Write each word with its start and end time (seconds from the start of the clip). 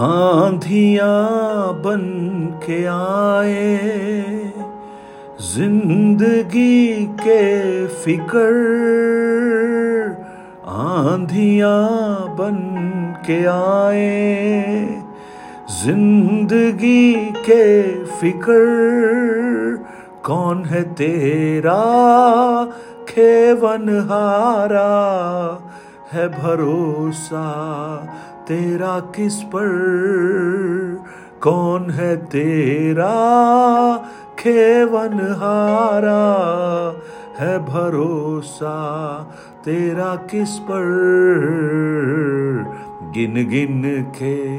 आंधिया 0.00 1.14
बन 1.84 2.04
के 2.62 2.84
आए, 2.86 3.78
ज़िंदगी 5.40 7.06
के 7.20 7.86
फिकर। 7.86 8.54
आंधिया 10.66 11.74
बन 12.38 12.56
के 13.26 13.44
आए, 13.46 14.86
ज़िंदगी 15.82 17.14
के 17.48 17.64
फिकर। 18.04 18.66
कौन 20.24 20.64
है 20.64 20.82
तेरा 20.94 21.74
खेवन 23.08 23.88
हारा 24.10 24.88
है 26.12 26.28
भरोसा 26.30 27.46
तेरा 28.50 29.00
किस 29.00 29.34
पर? 29.42 29.68
कौन 31.42 31.90
है 31.90 32.16
तेरा 32.16 33.10
खेवन 34.38 35.12
हारा 35.12 36.24
है 37.38 37.58
भरोसा 37.58 38.74
तेरा 39.64 40.16
किस 40.16 40.58
पर? 40.58 40.86
गिन 43.14 43.34
गिन 43.48 44.02
के 44.02 44.58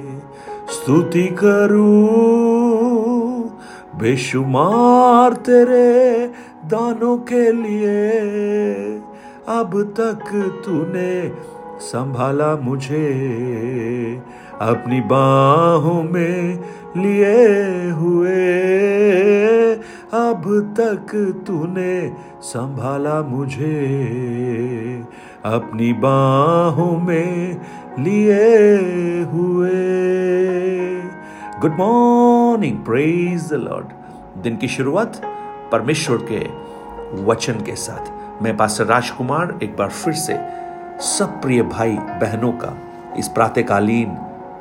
स्तुति 0.73 1.27
करूँ, 1.27 1.99
बेशुमार 3.99 5.33
तेरे 5.33 6.27
दानों 6.65 7.17
के 7.17 7.51
लिए। 7.51 8.09
अब 9.47 9.93
तक 9.97 10.23
तूने 10.65 11.31
संभाला 11.81 12.55
मुझे, 12.55 13.05
अपनी 14.61 15.01
बाहों 15.01 16.03
में 16.03 16.59
लिए 16.97 17.89
हुए। 17.89 18.35
अब 20.13 20.73
तक 20.77 21.15
तूने 21.47 22.13
संभाला 22.41 23.21
मुझे, 23.21 23.73
अपनी 25.45 25.93
बाहों 25.93 26.97
में 27.01 27.61
लिए 27.99 28.57
हुए। 29.23 29.69
Good 31.61 31.71
morning 31.71 32.77
praise 32.77 33.49
the 33.49 33.53
Lord 33.53 33.87
दिन 34.43 34.57
की 34.57 34.67
शुरुआत 34.67 35.21
परमेश्वर 35.71 36.17
के 36.31 36.41
वचन 37.23 37.53
के 37.53 37.75
साथ। 37.75 38.43
मैं 38.43 38.57
पास 38.57 38.77
राजकुमार 38.81 39.59
एक 39.63 39.77
बार 39.77 39.89
फिर 39.89 40.13
से 40.13 40.61
सब 41.01 41.39
प्रिय 41.41 41.61
भाई 41.63 41.93
बहनों 41.93 42.51
का 42.53 42.73
इस 43.17 43.27
प्रातकालीन 43.27 44.17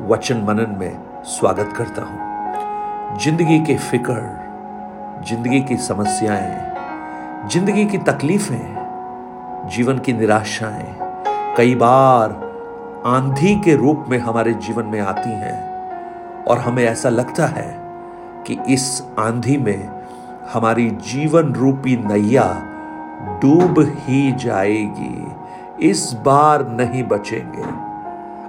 वचन 0.09 0.37
मनन 0.41 0.75
में 0.79 1.23
स्वागत 1.25 1.73
करता 1.77 2.03
हूँ। 2.03 3.19
ज़िंदगी 3.19 3.59
के 3.61 3.77
फ़िक्र, 3.79 5.25
ज़िंदगी 5.29 5.61
की 5.61 5.77
समस्याएँ, 5.77 7.49
ज़िंदगी 7.49 7.85
की 7.85 7.99
तकलीफें, 7.99 9.69
जीवन 9.69 9.99
की 9.99 10.13
निराशाएँ 10.13 10.95
कई 11.57 11.75
बार 11.75 12.33
आंधी 13.07 13.55
के 13.57 13.75
रूप 13.77 14.05
में 14.09 14.19
हमारे 14.19 14.55
जीवन 14.67 14.87
में 14.87 15.01
आती 15.01 15.31
हैं 15.31 16.45
और 16.45 16.59
हमें 16.59 16.85
ऐसा 16.85 17.09
लगता 17.09 17.47
है 17.47 17.69
कि 18.47 18.59
इस 18.69 19.03
आंधी 19.19 19.57
में 19.57 19.89
हमारी 20.53 20.89
जीवन 20.91 21.53
रूपी 21.55 21.97
नैया 21.97 22.49
डूब 23.43 23.81
ही 23.99 24.33
जाएगी। 24.33 25.40
इस 25.83 26.13
बार 26.25 26.67
नहीं 26.69 27.03
बचेंगे। 27.03 27.63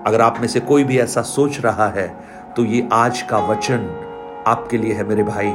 अगर 0.05 0.21
आप 0.21 0.37
में 0.39 0.47
से 0.47 0.59
कोई 0.59 0.83
भी 0.83 0.97
ऐसा 0.99 1.21
सोच 1.21 1.59
रहा 1.59 1.87
है 1.87 2.07
तो 2.55 2.63
ये 2.65 2.87
आज 2.93 3.21
का 3.21 3.37
वचन 3.39 4.43
आपके 4.47 4.77
लिए 4.77 4.93
है 4.93 5.03
मेरे 5.03 5.23
भाई, 5.23 5.51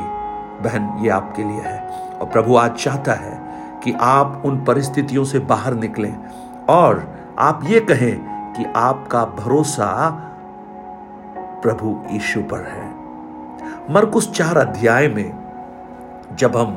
बहन, 0.63 0.99
ये 1.01 1.09
आपके 1.09 1.43
लिए 1.43 1.61
है। 1.61 1.89
और 2.21 2.27
प्रभु 2.27 2.57
आज 2.57 2.71
चाहता 2.71 3.13
है 3.13 3.41
कि 3.85 3.93
आप 4.01 4.43
उन 4.45 4.65
परिस्थितियों 4.65 5.25
से 5.25 5.39
बाहर 5.39 5.75
निकलें 5.75 6.17
और 6.69 7.05
आप 7.39 7.61
ये 7.65 7.81
कहें 7.81 8.17
कि 8.55 8.65
आपका 8.77 9.25
भरोसा 9.25 9.89
प्रभु 11.63 12.01
यीशु 12.11 12.41
पर 12.43 12.63
है। 12.63 13.95
मरकुस 13.95 14.31
चार 14.31 14.59
अध्याय 14.59 15.09
में 15.09 15.35
जब 16.33 16.57
हम 16.57 16.73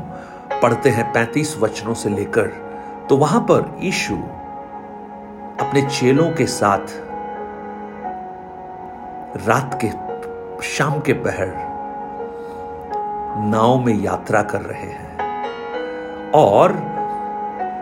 पढ़ते 0.62 0.90
हैं 0.90 1.12
पैंतीस 1.14 1.58
वचनों 1.60 1.94
से 1.94 2.10
लेकर 2.10 2.52
तो 3.10 3.18
वहाँ 3.18 3.42
पर 3.42 3.78
यीशु 3.82 4.18
अपने 5.62 5.82
चेलों 5.82 6.30
के 6.32 6.46
साथ 6.46 6.94
रात 9.48 9.80
के, 9.84 9.90
शाम 10.68 11.00
के 11.00 11.14
पहर 11.14 11.54
नाव 13.46 13.80
में 13.80 13.94
यात्रा 13.94 14.42
कर 14.44 14.62
रहे 14.62 14.90
हैं। 14.90 16.32
और 16.32 16.74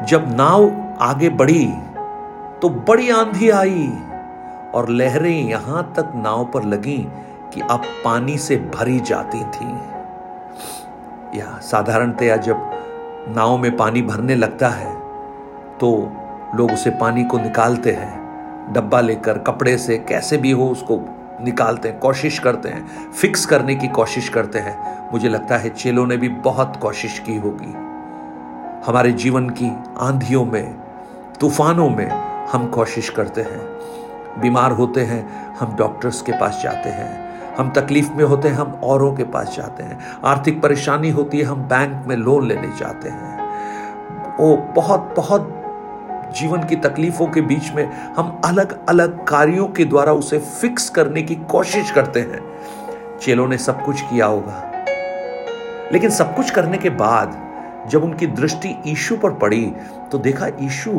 जब 0.07 0.25
नाव 0.35 0.71
आगे 1.01 1.29
बढ़ी 1.29 1.65
तो 2.61 2.69
बड़ी 2.69 3.09
आंधी 3.09 3.49
आई 3.49 3.87
और 4.73 4.89
लहरें 4.89 5.49
यहाँ 5.49 5.93
तक 5.97 6.11
नाव 6.15 6.45
पर 6.45 6.63
लगी 6.63 6.97
कि 7.53 7.61
अब 7.61 7.81
पानी 8.05 8.37
से 8.37 8.55
भरी 8.75 8.99
जाती 8.99 9.43
थी। 9.43 9.71
या 11.39 11.57
साधारणतया 11.61 12.35
जब 12.37 12.69
नाव 13.29 13.57
में 13.57 13.75
पानी 13.77 14.01
भरने 14.01 14.35
लगता 14.35 14.69
है 14.69 14.93
तो 15.77 15.91
लोग 16.57 16.71
उसे 16.71 16.89
पानी 16.89 17.23
को 17.23 17.37
निकालते 17.37 17.91
हैं। 17.91 18.27
डब्बा 18.73 19.01
लेकर, 19.01 19.37
कपड़े 19.37 19.77
से, 19.77 19.97
कैसे 19.97 20.37
भी 20.37 20.51
हो 20.51 20.69
उसको 20.69 21.01
निकालते 21.41 21.89
हैं, 21.89 21.99
कोशिश 21.99 22.39
करते 22.39 22.69
हैं। 22.69 23.11
फिक्स 23.11 23.45
करने 23.45 23.75
की 23.75 23.87
कोशिश 23.87 24.29
करते 24.29 24.59
हैं। 24.59 25.09
मुझे 25.11 25.29
लगता 25.29 25.57
है 25.57 25.69
चेलों 25.69 26.07
ने 26.07 26.17
भी 26.17 26.29
बहुत 26.29 26.79
कोशिश 26.81 27.19
की 27.19 27.37
होगी। 27.37 27.73
हमारे 28.85 29.11
जीवन 29.11 29.49
की 29.49 29.77
आंधियों 29.97 30.45
में, 30.45 30.75
तूफानों 31.39 31.89
में 31.89 32.09
हम 32.45 32.67
कोशिश 32.67 33.09
करते 33.09 33.41
हैं। 33.41 33.61
बीमार 34.41 34.71
होते 34.71 35.01
हैं, 35.01 35.53
हम 35.55 35.75
डॉक्टर्स 35.75 36.21
के 36.21 36.31
पास 36.31 36.61
जाते 36.63 36.89
हैं। 36.89 37.27
हम 37.57 37.71
तकलीफ़ 37.71 38.13
में 38.13 38.23
होते 38.23 38.47
हैं, 38.47 38.55
हम 38.55 38.79
औरों 38.83 39.15
के 39.15 39.23
पास 39.23 39.53
जाते 39.57 39.83
हैं। 39.83 39.99
आर्थिक 40.25 40.61
परेशानी 40.61 41.09
होती 41.09 41.37
है, 41.37 41.43
हम 41.43 41.61
बैंक 41.61 42.03
में 42.07 42.15
लोन 42.15 42.47
लेने 42.47 42.67
जाते 42.67 43.09
हैं। 43.09 43.37
वो 44.39 44.57
बहुत 44.57 45.13
बहुत 45.17 45.56
जीवन 46.31 46.63
की 46.63 46.75
तकलीफों 46.75 47.27
के 47.27 47.41
बीच 47.41 47.71
में 47.71 47.91
हम 48.13 48.41
अलग 48.45 48.87
अलग 48.89 49.27
कार्यों 49.27 49.67
के 49.67 49.85
द्वारा 49.85 50.13
उसे 50.13 50.39
फिक्स 50.39 50.89
करने 50.89 51.21
की 51.21 51.35
कोशिश 51.35 51.91
करते 51.91 52.19
हैं। 52.19 52.59
चेलों 53.21 53.47
ने 53.47 53.57
सब 53.57 53.83
कुछ 53.83 54.01
किया 54.01 54.25
होगा। 54.25 54.71
लेकिन 55.93 56.09
सब 56.09 56.35
कुछ 56.35 56.49
करने 56.49 56.77
के 56.77 56.89
बाद 56.89 57.37
जब 57.89 58.03
उनकी 58.03 58.27
दृष्टि 58.27 58.75
ईशु 58.87 59.17
पर 59.17 59.31
पड़ी 59.31 59.73
तो 60.11 60.17
देखा 60.17 60.47
ईशु 60.61 60.91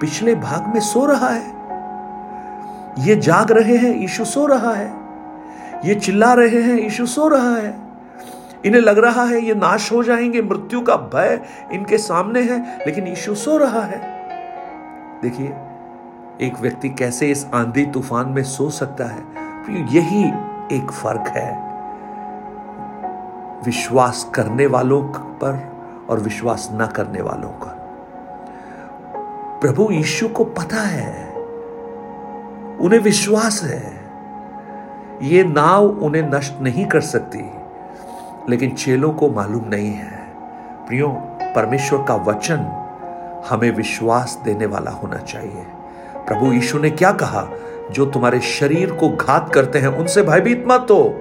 पिछले 0.00 0.34
भाग 0.34 0.74
में 0.74 0.80
सो 0.80 1.06
रहा 1.06 1.28
है। 1.28 1.54
ये 2.98 3.16
जाग 3.16 3.52
रहे 3.52 3.76
हैं 3.76 4.04
ईशु 4.04 4.24
सो 4.24 4.46
रहा 4.46 4.74
है। 4.74 5.04
ये 5.84 5.94
चिल्ला 5.94 6.34
रहे 6.34 6.62
हैं, 6.62 6.78
यीशु 6.78 7.06
सो 7.06 7.28
रहा 7.28 7.56
है। 7.56 7.76
इन्हें 8.64 8.80
लग 8.80 8.98
रहा 8.98 9.24
है 9.24 9.40
ये 9.44 9.54
नाश 9.54 9.92
हो 9.92 10.02
जाएँगे, 10.02 10.42
मृत्यु 10.42 10.80
का 10.80 10.96
भय 10.96 11.40
इनके 11.72 11.98
सामने 11.98 12.40
है, 12.40 12.78
लेकिन 12.86 13.06
यीशु 13.06 13.34
सो 13.34 13.56
रहा 13.56 13.80
है। 13.80 14.13
देखिए, 15.22 15.56
एक 16.40 16.60
व्यक्ति 16.60 16.88
कैसे 16.88 17.26
इस 17.26 17.50
आंधी 17.54 17.86
तूफ़ान 17.86 18.28
में 18.28 18.42
सो 18.42 18.70
सकता 18.70 19.04
है? 19.04 19.20
तो 19.64 19.72
यही 19.72 20.28
एक 20.76 20.90
फ़र्क 20.90 21.24
है। 21.28 21.74
विश्वास 23.64 24.30
करने 24.34 24.66
वालों 24.66 25.02
पर 25.12 25.72
और 26.10 26.20
विश्वास 26.20 26.70
न 26.72 26.86
करने 26.86 27.22
वालों 27.22 27.48
का। 27.48 27.80
प्रभु 29.60 29.88
यीशु 29.90 30.28
को 30.28 30.44
पता 30.44 30.80
है। 30.80 31.34
उन्हें 32.80 33.00
विश्वास 33.00 33.62
है। 33.62 34.04
ये 35.22 35.44
नाव 35.44 35.86
उन्हें 35.86 36.22
नष्ट 36.22 36.60
नहीं 36.60 36.86
कर 36.86 37.00
सकती, 37.00 37.50
लेकिन 38.48 38.70
चेलों 38.70 39.12
को 39.12 39.30
मालूम 39.30 39.64
नहीं 39.68 39.92
है। 39.92 40.18
प्रियो, 40.86 41.08
परमेश्वर 41.42 42.04
का 42.08 42.14
वचन 42.14 42.83
हमें 43.50 43.70
विश्वास 43.70 44.40
देने 44.44 44.66
वाला 44.66 44.90
होना 44.90 45.16
चाहिए। 45.16 45.66
प्रभु 46.16 46.52
यीशु 46.52 46.78
ने 46.78 46.90
क्या 46.90 47.12
कहा? 47.12 47.48
जो 47.90 48.06
तुम्हारे 48.06 48.40
शरीर 48.40 48.92
को 48.92 49.08
घात 49.08 49.52
करते 49.54 49.78
हैं, 49.78 49.88
उनसे 49.88 50.22
भयभीत 50.22 50.64
मत 50.68 50.86
हो। 50.90 51.20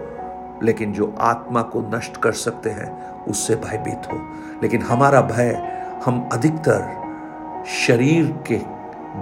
लेकिन 0.64 0.94
जो 0.94 1.16
आत्मा 1.20 1.62
को 1.62 1.82
नष्ट 1.82 2.18
कर 2.18 2.32
सकते 2.32 2.70
हैं, 2.70 3.12
उससे 3.24 3.56
भयभीत 3.56 4.02
हो। 4.14 4.18
लेकिन 4.64 4.82
हमारा 4.82 5.22
भय, 5.22 5.84
हम 6.06 6.30
अधिकतर 6.34 7.04
शरीर 7.88 8.44
के 8.48 8.56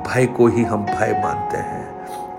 भय 0.10 0.26
को 0.26 0.48
ही 0.48 0.64
हम 0.64 0.86
भय 0.86 1.22
मानते 1.24 1.58
हैं। 1.58 1.92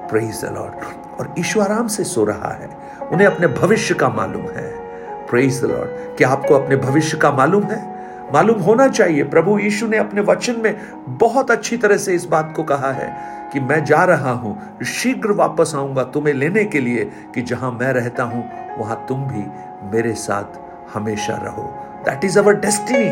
प्रेज 0.08 0.44
द 0.44 0.48
लॉर्ड 0.48 0.74
और 1.20 1.34
ईश्वर 1.38 1.72
आराम 1.72 1.86
से 1.86 2.04
सो 2.04 2.24
रहा 2.24 2.52
है। 2.52 2.70
उन्हें 3.12 3.26
अपने 3.26 3.46
भविष्य 3.46 3.94
का 3.94 4.08
मालूम 4.08 4.42
है। 4.42 4.78
प्रेज 5.26 5.62
द 5.62 5.64
लॉर्ड 5.64 6.16
क्या 6.16 6.28
आपको 6.28 6.54
अपने 6.54 6.76
भविष्य 6.76 7.16
का 7.16 7.32
मालूम 7.32 7.64
है? 7.64 7.91
मालूम 8.30 8.60
होना 8.60 8.88
चाहिए, 8.88 9.22
प्रभु 9.24 9.58
यीशु 9.58 9.86
ने 9.86 9.98
अपने 9.98 10.20
वचन 10.20 10.60
में 10.60 10.74
बहुत 11.18 11.50
अच्छी 11.50 11.76
तरह 11.76 11.96
से 11.96 12.14
इस 12.14 12.24
बात 12.26 12.52
को 12.56 12.62
कहा 12.62 12.92
है 12.92 13.10
कि 13.52 13.60
मैं 13.60 13.84
जा 13.84 14.04
रहा 14.04 14.32
हूँ, 14.32 14.78
शीघ्र 14.84 15.32
वापस 15.32 15.72
आऊँगा 15.76 16.04
तुम्हें 16.04 16.34
लेने 16.34 16.64
के 16.64 16.80
लिए 16.80 17.04
कि 17.34 17.42
जहाँ 17.42 17.70
मैं 17.72 17.92
रहता 17.92 18.24
हूँ, 18.24 18.44
वहाँ 18.78 19.04
तुम 19.08 19.24
भी 19.24 19.44
मेरे 19.92 20.12
साथ 20.14 20.60
हमेशा 20.94 21.36
रहो। 21.36 21.62
दैट 22.04 22.24
इज़ 22.24 22.38
अवर 22.38 22.54
डेस्टिनी 22.54 23.10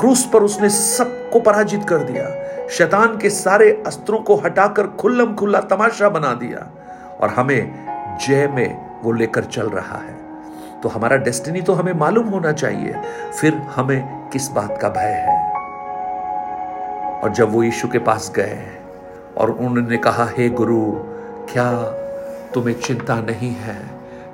क्रूस 0.00 0.24
पर 0.32 0.42
उसने 0.42 0.68
सबको 0.68 1.40
पराजित 1.40 1.84
कर 1.84 2.02
दिया। 2.02 2.28
शैतान 2.68 3.16
के 3.18 3.30
सारे 3.30 3.70
अस्त्रों 3.86 4.18
को 4.18 4.36
हटाकर 4.36 4.86
खुल्लम 5.00 5.34
खुल्ला 5.34 5.60
तमाशा 5.60 6.08
बना 6.08 6.32
दिया 6.34 6.70
और 7.20 7.28
हमें 7.28 8.18
जय 8.20 8.46
में 8.48 9.00
वो 9.02 9.12
लेकर 9.12 9.44
चल 9.44 9.68
रहा 9.68 9.98
है। 9.98 10.20
तो 10.82 10.88
हमारा 10.88 11.16
डेस्टिनी 11.16 11.60
तो 11.60 11.72
हमें 11.72 11.92
मालूम 11.92 12.28
होना 12.28 12.52
चाहिए। 12.52 12.94
फिर 13.40 13.54
हमें 13.54 14.28
किस 14.28 14.50
बात 14.50 14.78
का 14.82 14.88
भय 14.88 15.12
है? 15.28 15.52
और 17.20 17.30
जब 17.30 17.52
वो 17.52 17.62
यीशु 17.62 17.88
के 17.88 17.98
पास 17.98 18.32
गए 18.36 18.78
और 19.36 19.50
उन्होंने 19.50 19.96
कहा, 19.96 20.24
हे 20.24 20.48
hey 20.48 20.56
गुरु, 20.56 20.92
क्या 21.52 21.72
तुम्हें 22.54 22.80
चिंता 22.80 23.14
नहीं 23.14 23.54
है 23.54 23.90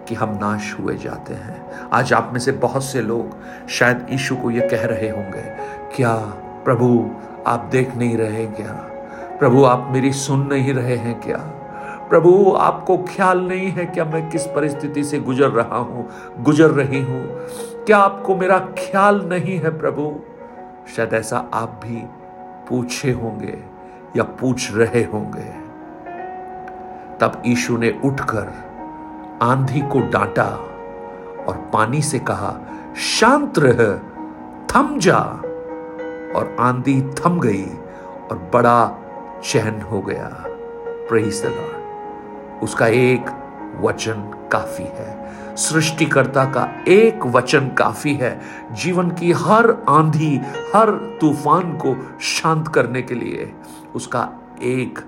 कि 0.08 0.14
हम 0.14 0.38
नाश 0.40 0.76
हुए 0.80 0.96
जाते 0.96 1.34
हैं? 1.34 1.66
आज 1.92 2.12
आप 2.12 2.30
में 2.32 2.40
से 2.40 2.52
बहुत 2.52 2.84
से 2.84 3.00
लोग 3.00 3.36
शायद 3.68 4.06
यीशु 4.10 4.36
को 4.36 4.50
यह 4.50 4.68
कह 4.70 4.86
रहे 4.86 5.08
होंगे, 5.08 5.42
क्या 5.96 6.14
प्रभु 6.64 7.10
आप 7.46 7.68
देख 7.72 7.96
नहीं 7.96 8.16
रहे 8.16 8.46
क्या? 8.46 8.72
प्रभु 9.38 9.64
आप 9.64 9.88
मेरी 9.90 10.12
सुन 10.12 10.46
नहीं 10.46 10.74
रहे 10.74 10.96
हैं 10.96 11.20
क्या? 11.20 11.57
प्रभु, 12.08 12.56
आपको 12.58 12.96
ख्याल 12.98 13.40
नहीं 13.40 13.70
है 13.70 13.84
क्या 13.86 14.04
मैं 14.04 14.30
किस 14.30 14.46
परिस्थिति 14.46 15.04
से 15.04 15.18
गुजर 15.20 15.48
रहा 15.48 15.76
हूँ, 15.76 16.08
गुजर 16.40 16.70
रही 16.70 17.02
हूँ? 17.02 17.24
क्या 17.86 17.98
आपको 17.98 18.36
मेरा 18.36 18.58
ख्याल 18.58 19.20
नहीं 19.22 19.58
है 19.58 19.78
प्रभु? 19.78 20.14
शायद 20.96 21.14
ऐसा 21.14 21.38
आप 21.54 21.80
भी 21.84 22.02
पूछे 22.68 23.12
होंगे 23.12 23.58
या 24.16 24.22
पूछ 24.22 24.72
रहे 24.74 25.02
होंगे। 25.04 25.50
तब 27.20 27.42
ईशु 27.46 27.76
ने 27.76 28.00
उठकर 28.04 28.52
आंधी 29.42 29.80
को 29.80 30.00
डांटा 30.00 30.48
और 31.48 31.70
पानी 31.72 32.02
से 32.02 32.18
कहा, 32.18 32.58
शांत 32.96 33.58
रह, 33.58 33.96
थम 34.70 34.98
जा। 34.98 35.18
और 36.36 36.56
आंधी 36.60 37.00
थम 37.02 37.40
गई 37.40 37.64
और 38.30 38.50
बड़ा 38.52 38.98
चैन 39.44 39.80
हो 39.82 40.00
गया। 40.00 40.44
प्रेज 41.08 41.42
द 41.42 41.46
लॉर्ड 41.46 41.77
उसका 42.62 42.86
एक 42.86 43.26
वचन 43.80 44.48
काफ़ी 44.52 44.84
है। 44.84 45.28
सृष्टिकर्ता 45.56 46.44
का 46.44 46.68
एक 46.88 47.26
वचन 47.26 47.68
काफ़ी 47.68 48.14
है। 48.14 48.40
जीवन 48.72 49.10
की 49.10 49.32
हर 49.32 49.84
आंधी, 49.88 50.40
हर 50.74 51.18
तूफ़ान 51.20 51.72
को 51.72 52.18
शांत 52.20 52.68
करने 52.68 53.02
के 53.02 53.14
लिए 53.14 53.52
उसका 53.94 54.30
एक 54.62 54.98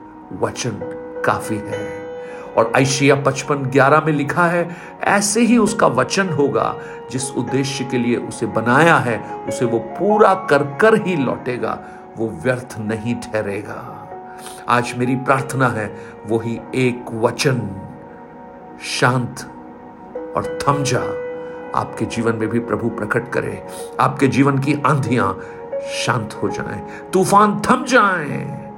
वचन 0.41 0.70
काफ़ी 1.26 1.56
है। 1.56 2.00
और 2.58 2.73
ऐशिया 2.76 3.14
पचपन 3.14 3.55
ग्यारह 3.55 4.00
में 4.00 4.12
लिखा 4.12 4.47
है, 4.47 4.76
ऐसे 5.02 5.41
ही 5.41 5.58
उसका 5.58 5.87
वचन 5.87 6.29
होगा, 6.29 6.76
जिस 7.11 7.31
उद्देश्य 7.31 7.85
के 7.85 7.99
लिए 7.99 8.17
उसे 8.17 8.47
बनाया 8.47 8.97
है, 8.97 9.44
उसे 9.49 9.64
वो 9.64 9.79
पूरा 9.79 10.35
कर 10.35 10.62
कर 10.81 11.06
ही 11.06 11.17
लौटेगा, 11.17 11.85
वो 12.19 12.29
व्यर्थ 12.29 12.76
नहीं 12.79 13.14
ठहरेगा। 13.14 14.00
आज 14.69 14.95
मेरी 14.97 15.17
प्रार्थना 15.17 15.69
है 15.69 15.97
वही 16.29 16.61
एक 16.75 17.05
वचन। 17.13 17.71
शांत 18.83 19.41
और 20.37 20.59
थम 20.63 20.83
जा। 20.83 21.01
आपके 21.81 22.05
जीवन 22.05 22.37
में 22.37 22.49
भी 22.49 22.59
प्रभु 22.59 22.89
प्रकट 22.89 23.29
करे। 23.29 23.67
आपके 24.01 24.27
जीवन 24.27 24.59
की 24.59 24.83
आंधियाँ 24.87 25.41
शांत 26.05 26.35
हो 26.43 26.49
जाएँ, 26.49 26.87
तूफ़ान 27.13 27.63
थम 27.71 27.85
जाएँ 27.85 28.73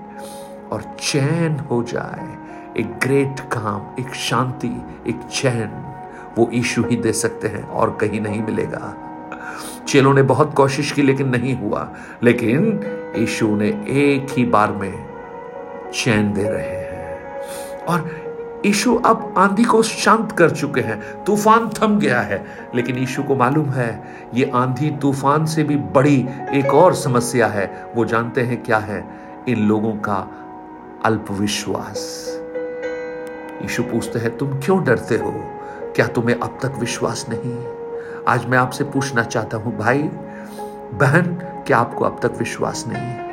और 0.72 0.82
चैन 0.82 1.58
हो 1.58 1.82
जाए। 1.82 2.36
एक 2.80 2.98
ग्रेट 2.98 3.40
काम 3.40 4.02
एक 4.02 4.14
शांति 4.14 4.82
एक 5.06 5.20
चैन 5.32 5.94
वो 6.38 6.50
ईशु 6.52 6.82
ही 6.82 6.96
दे 6.96 7.12
सकते 7.12 7.48
हैं 7.48 7.68
और 7.68 7.98
कहीं 8.00 8.20
नहीं 8.20 8.42
मिलेगा। 8.42 8.94
चेलों 9.88 10.14
ने 10.14 10.22
बहुत 10.22 10.54
कोशिश 10.54 10.92
की 10.92 11.02
लेकिन 11.02 11.28
नहीं 11.28 11.56
हुआ। 11.56 11.92
लेकिन 12.22 12.80
ईशु 13.16 13.56
ने 13.56 13.68
एक 13.88 14.26
ही 14.38 14.44
बार 14.44 14.72
में 14.72 15.11
चैन 15.94 16.32
दे 16.32 16.48
रहे 16.48 16.62
हैं। 16.62 17.20
और 17.88 18.22
ईशु 18.66 18.94
अब 18.94 19.34
आंधी 19.38 19.64
को 19.64 19.82
शांत 19.82 20.32
कर 20.32 20.50
चुके 20.50 20.80
हैं। 20.80 21.24
तूफ़ान 21.24 21.68
थम 21.68 21.98
गया 21.98 22.20
है। 22.20 22.46
लेकिन 22.74 22.98
ईशु 22.98 23.22
को 23.22 23.36
मालूम 23.36 23.70
है, 23.70 24.02
ये 24.34 24.50
आंधी 24.54 24.90
तूफ़ान 24.90 25.46
से 25.46 25.64
भी 25.64 25.76
बड़ी 25.76 26.28
एक 26.52 26.74
और 26.74 26.94
समस्या 26.94 27.46
है। 27.46 27.86
वो 27.96 28.04
जानते 28.04 28.40
हैं 28.40 28.62
क्या 28.62 28.78
है? 28.78 29.08
इन 29.48 29.68
लोगों 29.68 29.92
का 29.92 30.28
अल्पविश्वास। 31.04 32.28
यीशु 33.62 33.82
पूछते 33.82 34.18
हैं, 34.18 34.38
तुम 34.38 34.60
क्यों 34.60 34.84
डरते 34.84 35.14
हो? 35.14 35.34
क्या 35.96 36.06
तुम्हें 36.06 36.40
अब 36.40 36.58
तक 36.62 36.72
विश्वास 36.78 37.26
नहीं? 37.28 37.66
आज 38.28 38.46
मैं 38.46 38.58
आपसे 38.58 38.84
पूछना 38.84 39.22
चाहता 39.22 39.56
हूँ, 39.56 39.78
भाई, 39.78 39.98
बहन, 40.92 41.22
क्या 41.66 41.78
आपको 41.78 42.04
अब 42.04 42.20
तक 42.22 42.38
विश्वास 42.38 42.84
नहीं 42.88 43.31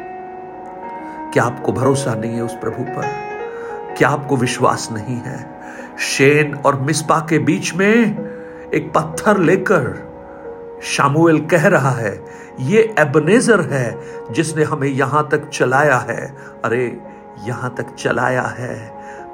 क्या 1.34 1.44
आपको 1.44 1.72
भरोसा 1.72 2.14
नहीं 2.16 2.36
है 2.36 2.42
उस 2.42 2.54
प्रभु 2.54 2.84
पर? 2.84 3.08
क्या 3.98 4.10
आपको 4.10 4.38
विश्वास 4.38 4.88
नहीं 4.92 5.16
है? 5.16 5.38
शेन 6.00 6.54
और 6.56 6.80
मिसपा 6.82 7.20
के 7.20 7.40
बीच 7.40 7.74
में 7.76 8.72
एक 8.74 8.92
पत्थर 8.96 9.38
लेकर 9.38 10.08
शामुएल 10.84 11.40
कह 11.46 11.68
रहा 11.68 11.90
है, 11.92 12.12
ये 12.60 12.82
एबनेजर 13.00 13.62
है 13.62 14.00
जिसने 14.32 14.64
हमें 14.64 14.88
यहाँ 14.88 15.28
तक 15.32 15.48
चलाया 15.50 15.98
है। 16.10 16.26
अरे, 16.66 16.86
यहाँ 17.40 17.74
तक 17.78 17.94
चलाया 17.96 18.44
है 18.58 18.76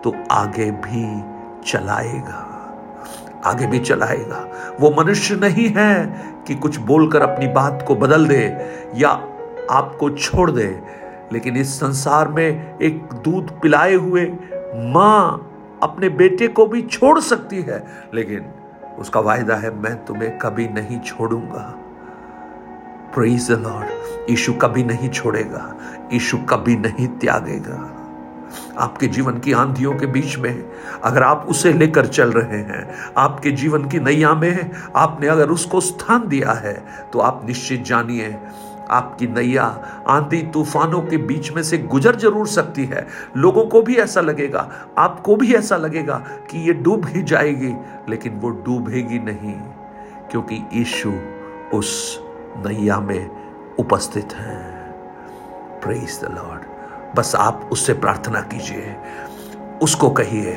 तो 0.03 0.13
आगे 0.31 0.69
भी 0.71 1.05
चलाएगा। 1.67 2.41
आगे 3.45 3.67
भी 3.67 3.79
चलाएगा। 3.79 4.45
वो 4.79 4.93
मनुष्य 4.97 5.35
नहीं 5.35 5.67
है 5.67 6.05
कि 6.47 6.55
कुछ 6.55 6.77
बोलकर 6.81 7.21
अपनी 7.21 7.47
बात 7.47 7.83
को 7.87 7.95
बदल 7.95 8.27
दे 8.27 8.43
या 8.95 9.09
आपको 9.71 10.09
छोड़ 10.09 10.49
दे। 10.51 10.67
लेकिन 11.33 11.57
इस 11.57 11.79
संसार 11.79 12.27
में 12.27 12.77
एक 12.79 13.01
दूध 13.23 13.59
पिलाए 13.61 13.93
हुए 13.93 14.25
माँ 14.91 15.51
अपने 15.83 16.09
बेटे 16.11 16.47
को 16.47 16.65
भी 16.65 16.81
छोड़ 16.81 17.19
सकती 17.19 17.61
है, 17.61 17.83
लेकिन 18.13 18.45
उसका 18.99 19.19
वायदा 19.19 19.55
है, 19.55 19.73
मैं 19.75 19.95
तुम्हें 20.05 20.37
कभी 20.39 20.67
नहीं 20.67 20.99
छोड़ूँगा। 20.99 21.73
प्रेज 23.15 23.51
लॉर्ड 23.51 24.29
यीशु 24.29 24.53
कभी 24.53 24.83
नहीं 24.83 25.09
छोड़ेगा, 25.09 25.75
यीशु 26.13 26.37
कभी 26.49 26.75
नहीं 26.75 27.07
त्यागेगा। 27.17 27.91
आपके 28.79 29.07
जीवन 29.07 29.37
की 29.39 29.53
आंधियों 29.53 29.93
के 29.93 30.05
बीच 30.05 30.37
में, 30.37 30.65
अगर 31.03 31.23
आप 31.23 31.45
उसे 31.49 31.71
लेकर 31.73 32.05
चल 32.07 32.31
रहे 32.31 32.57
हैं, 32.59 33.13
आपके 33.17 33.51
जीवन 33.51 33.87
की 33.89 33.99
नैया 33.99 34.33
में, 34.33 34.71
आपने 34.95 35.27
अगर 35.27 35.49
उसको 35.49 35.81
स्थान 35.81 36.27
दिया 36.27 36.51
है 36.53 36.73
तो 37.13 37.19
आप 37.19 37.41
निश्चित 37.45 37.83
जानिए 37.83 38.37
आपकी 38.91 39.27
नैया 39.27 39.63
आंधी 40.07 40.41
तूफानों 40.43 41.01
के 41.01 41.17
बीच 41.17 41.51
में 41.51 41.61
से 41.63 41.77
गुजर 41.77 42.15
ज़रूर 42.15 42.47
सकती 42.47 42.85
है। 42.85 43.05
लोगों 43.37 43.65
को 43.65 43.81
भी 43.81 43.95
ऐसा 43.95 44.21
लगेगा, 44.21 44.69
आपको 44.97 45.35
भी 45.35 45.53
ऐसा 45.53 45.77
लगेगा 45.77 46.17
कि 46.51 46.59
ये 46.59 46.73
डूब 46.73 47.05
ही 47.05 47.23
जाएगी, 47.23 47.73
लेकिन 48.09 48.39
वो 48.39 48.49
डूबेगी 48.49 49.19
नहीं, 49.19 49.55
क्योंकि 50.31 50.63
यीशु 50.73 51.13
उस 51.73 52.19
नैया 52.57 52.99
में 52.99 53.75
उपस्थित 53.79 54.33
है। 54.33 54.63
प्रेज 55.81 56.19
द 56.23 56.31
लॉर्ड 56.35 56.73
बस 57.17 57.35
आप 57.35 57.69
उससे 57.71 57.93
प्रार्थना 57.93 58.41
कीजिए। 58.41 58.95
उसको 59.81 60.09
कहिए, 60.09 60.53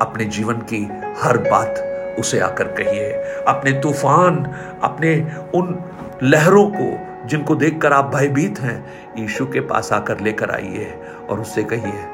अपने 0.00 0.24
जीवन 0.24 0.58
की 0.72 0.82
हर 1.22 1.38
बात 1.38 1.84
उसे 2.18 2.38
आकर 2.40 2.68
कहिए। 2.72 3.10
अपने 3.48 3.72
तूफ़ान, 3.72 4.36
अपने 4.82 5.14
उन 5.54 5.78
लहरों 6.22 6.66
को 6.70 7.07
जिनको 7.28 7.54
देखकर 7.54 7.92
आप 7.92 8.14
भयभीत 8.14 8.60
हैं, 8.60 8.86
यीशु 9.18 9.46
के 9.46 9.60
पास 9.60 9.92
आकर 9.92 10.20
लेकर 10.20 10.50
आइए 10.50 11.00
और 11.30 11.40
उससे 11.40 11.62
कहिए, 11.62 12.04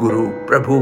गुरु, 0.00 0.26
प्रभु, 0.26 0.74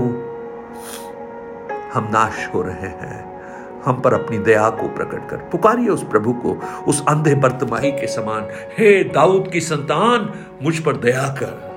हम 1.94 2.10
नाश 2.10 2.50
हो 2.54 2.62
रहे 2.62 2.88
हैं। 2.88 3.36
हम 3.84 4.00
पर 4.00 4.14
अपनी 4.14 4.38
दया 4.38 4.70
को 4.70 4.88
प्रकट 4.88 5.30
कर। 5.30 5.36
पुकारिए 5.36 5.88
उस 5.88 6.04
प्रभु 6.04 6.32
को, 6.32 6.60
उस 6.88 7.04
अंधे 7.08 7.34
बर्तमाही 7.34 7.92
के 7.92 8.06
समान। 8.06 8.46
हे 8.78 9.04
दाऊद 9.04 9.50
की 9.52 9.60
संतान, 9.60 10.34
मुझ 10.62 10.78
पर 10.78 10.96
दया 10.96 11.36
कर। 11.42 11.76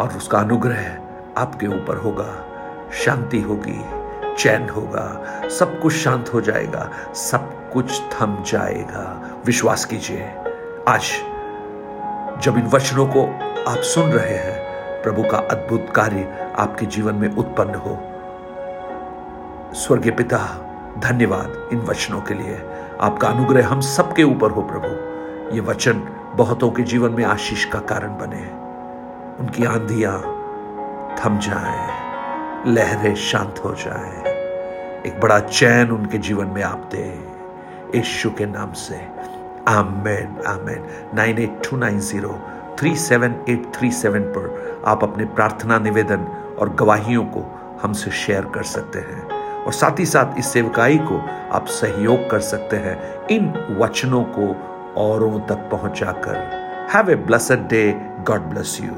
और 0.00 0.08
उसका 0.08 0.38
अनुग्रह 0.38 0.98
आपके 1.36 1.66
ऊपर 1.66 1.96
होगा, 1.96 2.44
शांति 2.92 3.40
होगी। 3.40 3.99
चैन 4.40 4.68
होगा, 4.68 5.48
सब 5.48 5.80
कुछ 5.80 5.92
शांत 5.92 6.30
हो 6.34 6.40
जाएगा, 6.40 6.90
सब 7.14 7.72
कुछ 7.72 8.00
थम 8.02 8.42
जाएगा। 8.46 9.02
विश्वास 9.46 9.84
कीजिए, 9.84 10.30
आज 10.88 11.10
जब 12.42 12.58
इन 12.58 12.66
वचनों 12.66 13.06
को 13.06 13.24
आप 13.70 13.78
सुन 13.78 14.10
रहे 14.10 14.34
हैं, 14.34 15.02
प्रभु 15.02 15.22
का 15.22 15.38
अद्भुत 15.38 15.92
कार्य 15.94 16.52
आपके 16.58 16.86
जीवन 16.86 17.14
में 17.14 17.36
उत्पन्न 17.36 17.74
हो। 17.74 17.98
स्वर्गीय 19.74 20.12
पिता, 20.12 20.38
धन्यवाद 20.98 21.68
इन 21.72 21.80
वचनों 21.80 22.20
के 22.20 22.34
लिए। 22.34 22.60
आपका 23.00 23.28
अनुग्रह 23.28 23.68
हम 23.68 23.80
सबके 23.80 24.22
ऊपर 24.22 24.50
हो, 24.50 24.62
प्रभु। 24.62 25.54
ये 25.54 25.60
वचन 25.60 26.02
बहुतों 26.34 26.70
के 26.70 26.82
जीवन 26.82 27.10
में 27.10 27.24
आशीष 27.24 27.64
का 27.64 27.78
कारण 27.78 28.08
बने 28.08 28.44
उनकी 29.40 29.64
आंधियाँ 29.64 30.18
थम 31.18 31.38
जाए। 31.38 31.99
लहरें 32.66 33.14
शांत 33.14 33.62
हो 33.64 33.74
जाए। 33.74 34.30
एक 35.06 35.20
बड़ा 35.20 35.38
चैन 35.40 35.90
उनके 35.90 36.18
जीवन 36.18 36.46
में 36.46 36.62
आप 36.62 36.88
दे 36.92 37.24
यीशु 37.94 38.30
के 38.30 38.46
नाम 38.46 38.72
से। 38.72 38.94
Amen 39.68 40.42
amen. 40.46 40.84
Nine 41.14 41.38
eight 41.38 41.70
two 41.70 41.76
nine 41.76 42.00
zero 42.00 42.40
three 42.78 42.96
seven 42.96 43.34
eight 43.48 43.72
three 43.74 43.90
seven 43.90 44.20
पर 44.20 44.82
आप 44.86 45.04
अपने 45.04 45.24
प्रार्थना 45.24 45.78
निवेदन 45.78 46.20
और 46.58 46.74
गवाहियों 46.74 47.24
को 47.24 47.60
हमसे 47.82 48.10
शेयर 48.10 48.44
कर 48.44 48.62
सकते 48.62 48.98
हैं। 48.98 49.30
और 49.64 49.72
साथ 49.72 49.98
ही 49.98 50.06
साथ 50.06 50.38
इस 50.38 50.46
सेवकाई 50.46 50.98
को 50.98 51.22
आप 51.52 51.66
सहयोग 51.66 52.30
कर 52.30 52.40
सकते 52.40 52.76
हैं। 52.76 53.26
इन 53.26 53.76
वचनों 53.80 54.24
को 54.24 54.54
औरों 54.96 55.40
तक 55.40 55.68
पहुंचाकर। 55.70 56.36
Have 56.94 57.10
a 57.10 57.14
blessed 57.14 57.68
day 57.68 58.00
God 58.20 58.40
bless 58.40 58.78
you 58.82 58.90